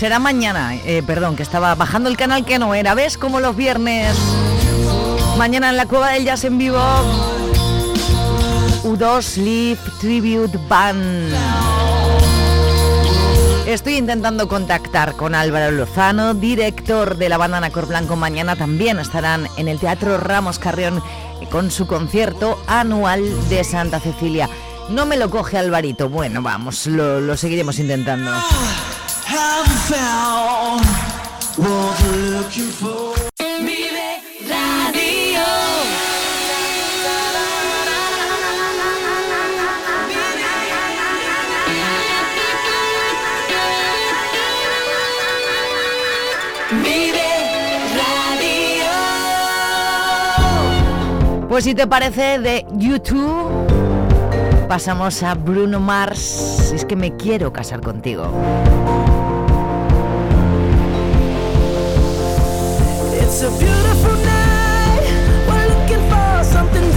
[0.03, 2.93] Será mañana, eh, perdón, que estaba bajando el canal que no era.
[2.93, 4.13] ¿Ves como los viernes?
[5.37, 6.77] Mañana en la Cueva del Jazz en vivo.
[8.83, 11.33] U2 Sleep Tribute Band.
[13.65, 18.17] Estoy intentando contactar con Álvaro Lozano, director de la banda Nacor Blanco.
[18.17, 21.01] Mañana también estarán en el Teatro Ramos Carrión
[21.49, 24.49] con su concierto anual de Santa Cecilia.
[24.89, 26.09] No me lo coge Alvarito.
[26.09, 28.33] Bueno, vamos, lo seguiremos intentando.
[51.53, 53.67] Pues si te parece de YouTube,
[54.67, 56.71] pasamos a Bruno Mars.
[56.73, 58.27] Es que me quiero casar contigo.
[63.33, 65.01] It's a beautiful night.
[65.47, 66.92] We're looking for something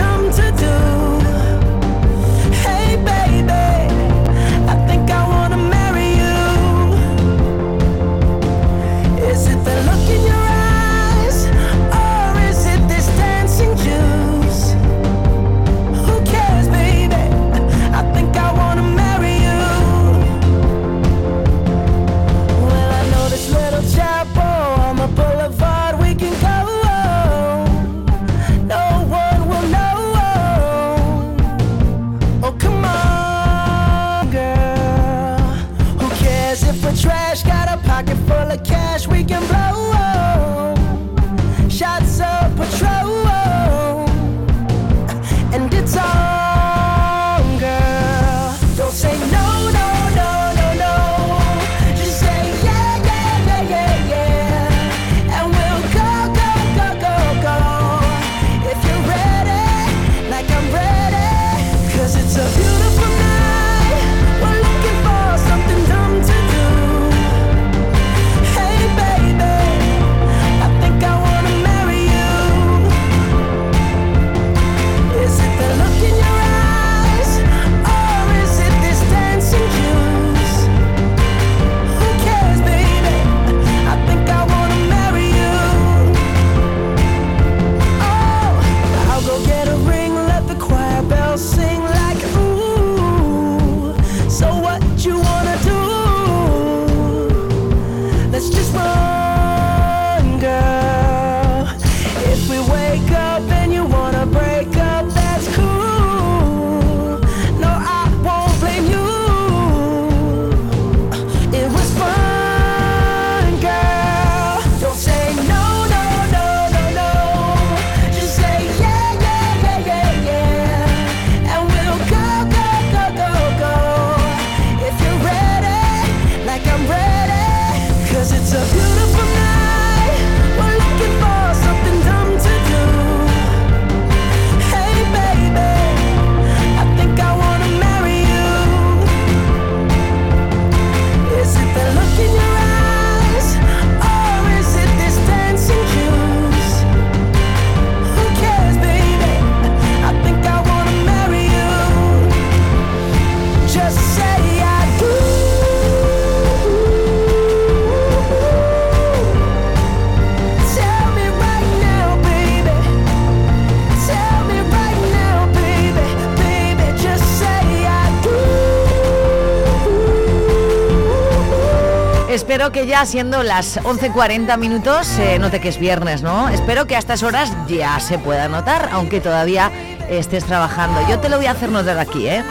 [172.67, 176.49] Espero que ya siendo las 11.40 minutos se note que es viernes, ¿no?
[176.49, 179.71] Espero que a estas horas ya se pueda notar, aunque todavía
[180.09, 180.99] estés trabajando.
[181.09, 182.43] Yo te lo voy a hacer notar aquí, ¿eh?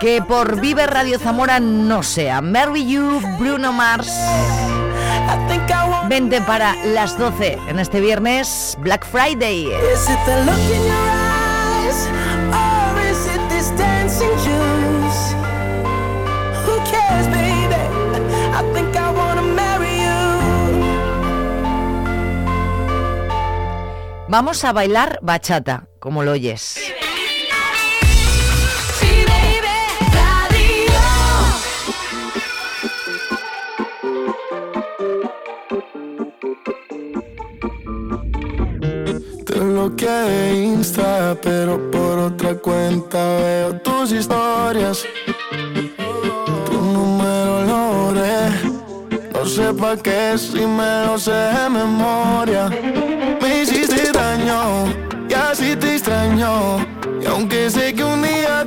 [0.00, 2.40] Que por Vive Radio Zamora no sea.
[2.40, 4.10] Marry You, Bruno Mars.
[6.08, 9.68] Vente para las 12 en este viernes, Black Friday.
[24.36, 26.74] Vamos a bailar bachata, como lo oyes.
[39.96, 45.04] que de Insta, pero por otra cuenta veo tus historias.
[46.66, 48.48] Tu número lo borré,
[49.32, 53.13] no sé pa' qué si me lo sé de memoria.
[56.44, 56.86] sueño.
[57.20, 58.63] Y aunque sé que un día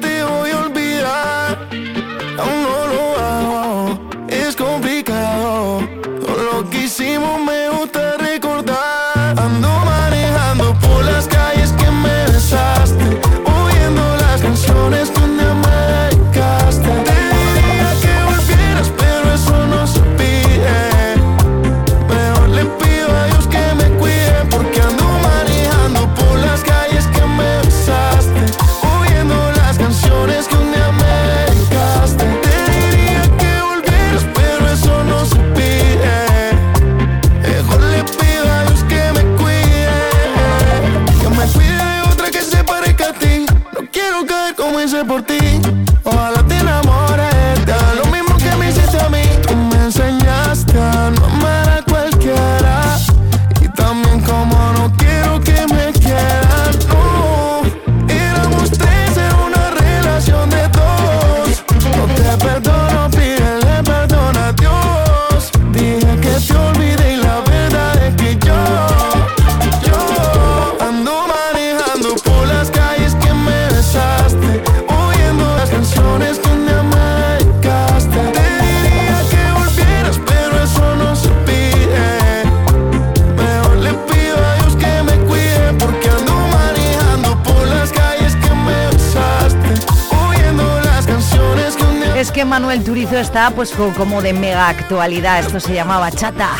[93.75, 95.39] Como de mega actualidad.
[95.39, 96.51] Esto se llamaba Chata.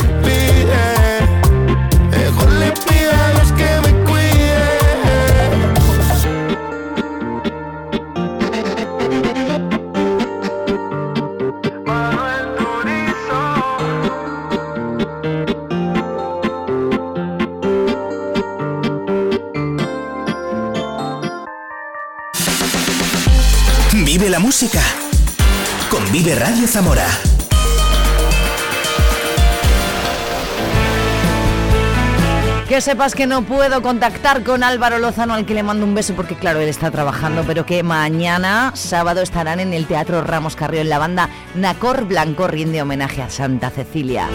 [32.70, 36.14] Que sepas que no puedo contactar con Álvaro Lozano, al que le mando un beso
[36.14, 40.88] porque claro, él está trabajando, pero que mañana, sábado, estarán en el Teatro Ramos Carrión
[40.88, 44.28] la banda Nacor Blanco rinde homenaje a Santa Cecilia.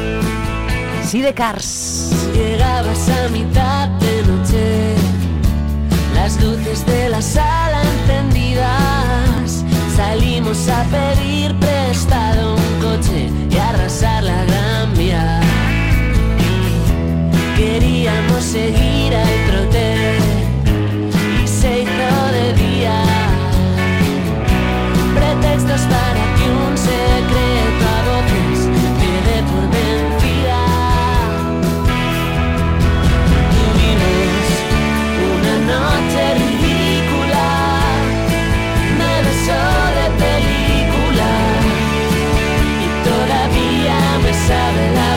[1.04, 2.10] Sí de Cars.
[2.34, 4.94] Llegabas a mitad de noche,
[6.14, 9.64] las luces de la sala encendidas,
[9.94, 11.54] salimos a pedir
[11.92, 15.40] prestado un coche y arrasar la gran vía.
[17.54, 20.16] Queríamos seguir al trote
[21.44, 22.98] y se hizo de día.
[25.14, 26.31] Pretextos para
[44.46, 45.11] savage.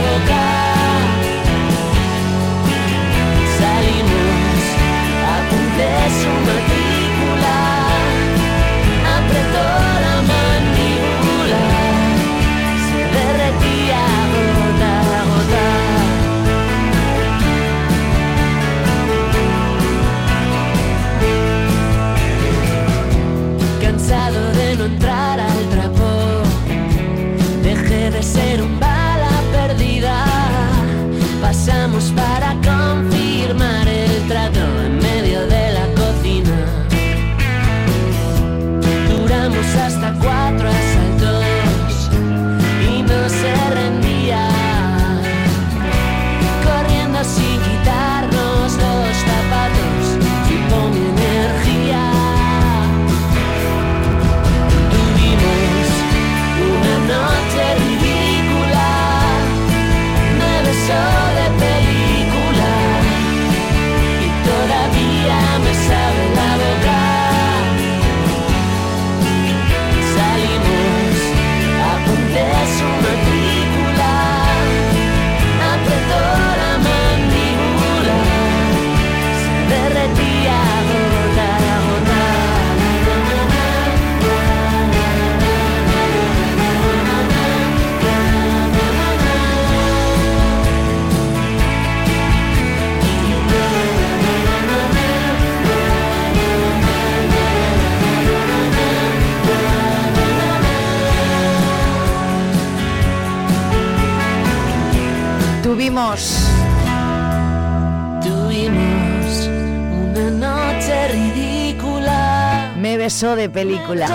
[113.24, 114.06] De película.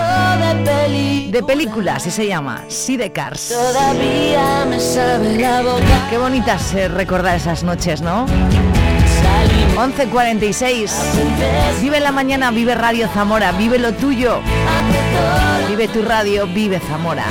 [1.28, 2.62] De película, así se llama.
[2.68, 3.48] Sí de Cars.
[3.48, 6.06] Todavía me sabe la boca.
[6.08, 8.26] Qué bonitas eh, recordar esas noches, ¿no?
[9.76, 10.88] 11.46.
[11.80, 14.40] Vive la mañana, vive Radio Zamora, vive lo tuyo.
[15.68, 17.24] Vive tu radio, vive Zamora.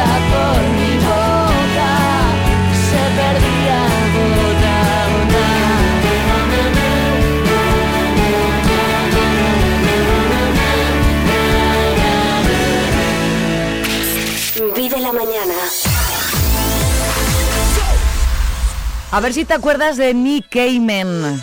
[0.00, 0.28] A.
[14.74, 15.54] Vive la mañana.
[19.10, 21.42] A ver si te acuerdas de Nick Cayman.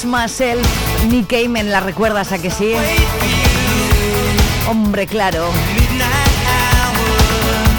[0.00, 2.72] Promise Myself, Nick Cayman, ¿la recuerdas a que sí?
[4.68, 5.48] Hombre, claro.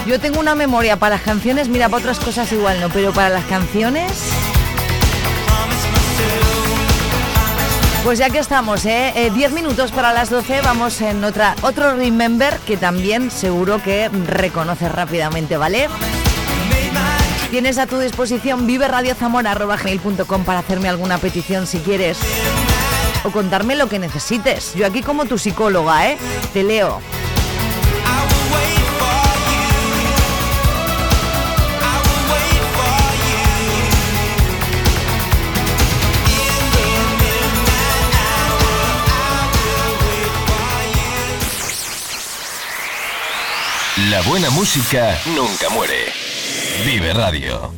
[0.05, 3.29] Yo tengo una memoria para las canciones, mira, para otras cosas igual no, pero para
[3.29, 4.11] las canciones...
[8.03, 9.13] Pues ya que estamos, ¿eh?
[9.15, 14.09] Eh, 10 minutos para las 12, vamos en otra, otro Remember que también seguro que
[14.09, 15.87] reconoces rápidamente, ¿vale?
[17.51, 22.19] Tienes a tu disposición viveradiozamora.gmail.com para hacerme alguna petición si quieres.
[23.23, 24.75] O contarme lo que necesites.
[24.75, 26.17] Yo aquí como tu psicóloga, ¿eh?
[26.53, 27.01] Te leo.
[44.11, 46.28] La buena música nunca muere.
[46.85, 47.73] Vive Radio.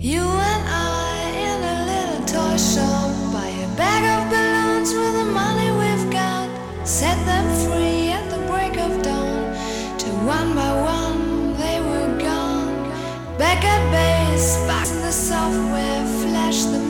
[0.00, 5.30] You and I in a little toy shop buy a bag of balloons with the
[5.32, 6.50] money we've got.
[6.84, 9.54] Set them free at the break of dawn.
[10.02, 12.90] To one by one they were gone.
[13.38, 16.89] Back at base, box the software, flash the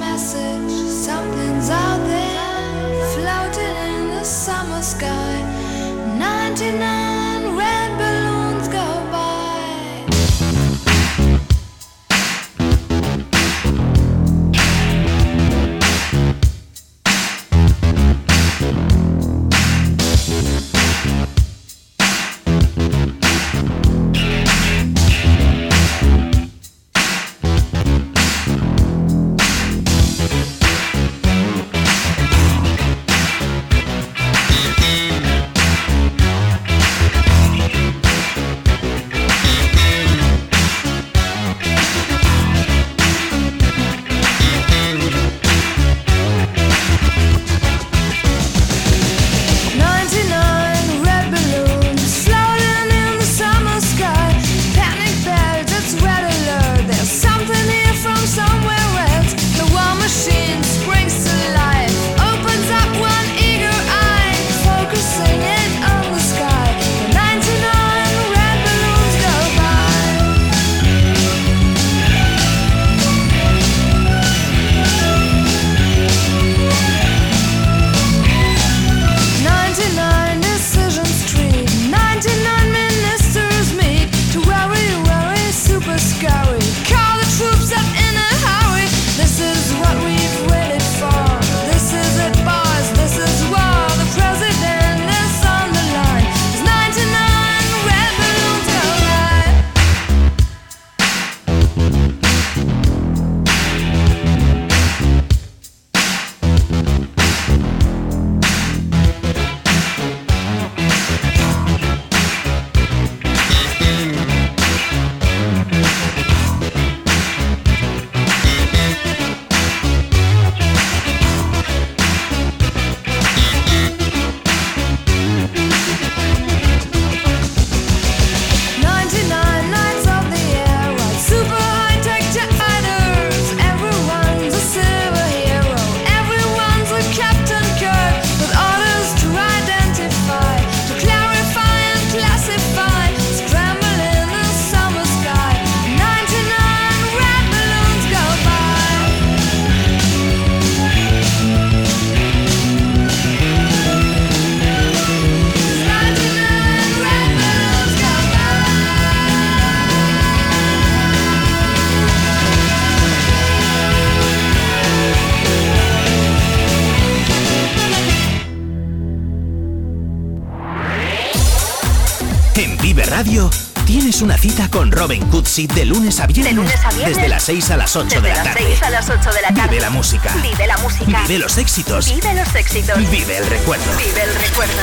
[175.10, 177.16] Robin Cutsi de lunes a viernes, De lunes a viernes.
[177.16, 178.64] desde las 6 a las 8 Desde de la las tarde.
[178.68, 179.68] 6 a las 8 de la tarde.
[179.70, 180.32] Vive la música.
[180.40, 181.22] Vive la música.
[181.22, 182.14] Vive los éxitos.
[182.14, 183.10] Vive los éxitos.
[183.10, 183.84] Vive el recuerdo.
[183.96, 184.82] Vive el recuerdo.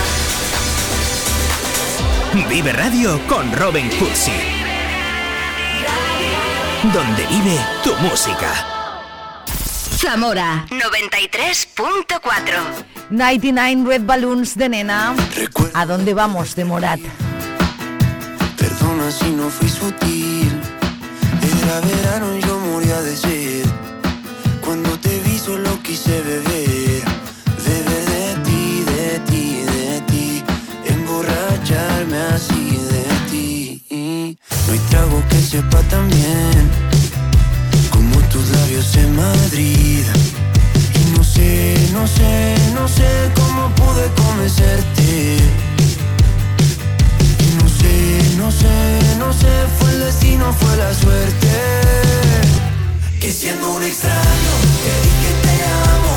[2.49, 4.33] Vive Radio con Robin Cutsi.
[6.93, 8.51] Donde vive tu música.
[9.95, 12.05] Zamora 93.4.
[13.11, 15.15] 99 Red Balloons de Nena.
[15.73, 16.99] ¿A dónde vamos de Morat?
[19.09, 20.51] Si no fui sutil.
[21.41, 23.65] Era verano y yo moría de sed.
[24.59, 27.03] Cuando te vi solo quise beber.
[27.65, 30.43] Beber de ti, de ti, de ti.
[30.87, 34.37] Emborracharme así de ti.
[34.67, 36.69] No hay trago que sepa tan bien
[37.89, 40.03] como tus labios en Madrid.
[40.99, 45.37] Y no sé, no sé, no sé cómo pude convencerte.
[47.79, 49.47] Sé, no sé, no sé,
[49.79, 51.47] fue el destino, fue la suerte.
[53.19, 54.53] Que siendo un extraño,
[54.83, 55.63] te dije te
[55.93, 56.16] amo,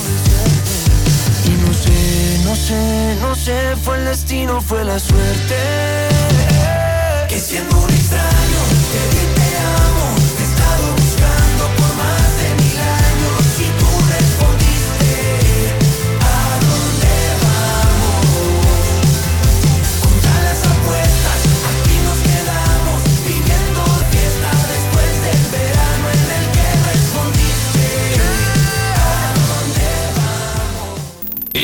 [2.61, 5.55] Sé, no sé, fue el destino, fue la suerte.
[7.27, 8.50] Que siendo un extraño,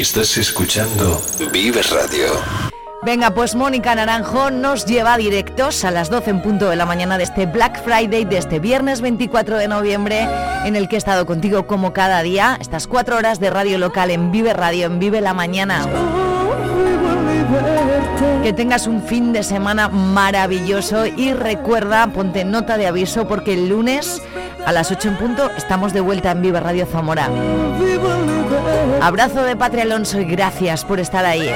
[0.08, 2.30] Estás escuchando Vive Radio.
[3.04, 7.18] Venga, pues Mónica Naranjo nos lleva directos a las 12 en punto de la mañana
[7.18, 10.26] de este Black Friday, de este viernes 24 de noviembre,
[10.64, 14.10] en el que he estado contigo como cada día, estas cuatro horas de radio local
[14.10, 15.86] en Vive Radio, en Vive la Mañana.
[18.44, 23.68] Que tengas un fin de semana maravilloso y recuerda, ponte nota de aviso porque el
[23.68, 24.22] lunes
[24.68, 27.30] a las 8 en punto estamos de vuelta en Vive Radio Zamora.
[29.02, 31.50] Abrazo de Patria Alonso y gracias por estar ahí.